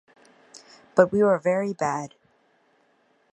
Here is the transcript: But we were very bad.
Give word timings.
But 0.95 1.11
we 1.11 1.21
were 1.21 1.37
very 1.37 1.73
bad. 1.73 2.15